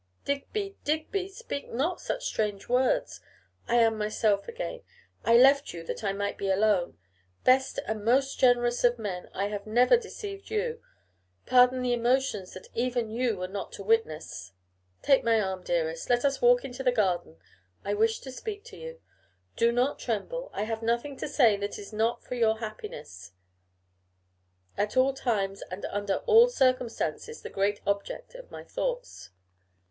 'Digby, 0.25 0.75
Digby, 0.83 1.29
speak 1.29 1.69
not 1.71 2.01
such 2.01 2.25
strange 2.25 2.67
words. 2.67 3.21
I 3.67 3.75
am 3.75 3.99
myself 3.99 4.47
again. 4.47 4.81
I 5.23 5.37
left 5.37 5.73
you 5.73 5.83
that 5.83 6.03
I 6.03 6.11
might 6.11 6.39
be 6.39 6.49
alone. 6.49 6.97
Best 7.43 7.77
and 7.85 8.03
most 8.03 8.39
generous 8.39 8.83
of 8.83 8.97
men, 8.97 9.29
I 9.31 9.49
have 9.49 9.67
never 9.67 9.95
deceived 9.97 10.49
you; 10.49 10.81
pardon 11.45 11.83
the 11.83 11.93
emotions 11.93 12.53
that 12.55 12.67
even 12.73 13.11
you 13.11 13.37
were 13.37 13.47
not 13.47 13.71
to 13.73 13.83
witness.' 13.83 14.53
'Take 15.03 15.23
my 15.23 15.39
arm, 15.39 15.61
dearest, 15.61 16.09
let 16.09 16.25
us 16.25 16.41
walk 16.41 16.65
into 16.65 16.81
the 16.81 16.91
garden. 16.91 17.37
I 17.85 17.93
wish 17.93 18.21
to 18.21 18.31
speak 18.31 18.63
to 18.63 18.77
you. 18.77 18.99
Do 19.55 19.71
not 19.71 19.99
tremble. 19.99 20.49
I 20.51 20.63
have 20.63 20.81
nothing 20.81 21.15
to 21.17 21.27
say 21.27 21.57
that 21.57 21.77
is 21.77 21.93
not 21.93 22.23
for 22.23 22.33
your 22.33 22.57
happiness; 22.57 23.33
at 24.77 24.97
all 24.97 25.13
times, 25.13 25.61
and 25.69 25.85
under 25.85 26.15
all 26.25 26.49
circumstances, 26.49 27.43
the 27.43 27.51
great 27.51 27.81
object 27.85 28.33
of 28.33 28.49
my 28.49 28.63
thoughts. 28.63 29.29